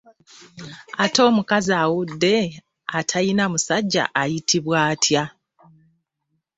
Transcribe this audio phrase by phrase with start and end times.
[1.03, 2.35] Ate omukazi awudde
[2.97, 5.23] atalina musajja ye ayitibwa atya?